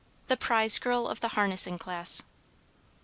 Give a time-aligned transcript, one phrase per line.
[0.29, 2.23] THE PRIZE GIRL OF THE HARNESSING CLASS.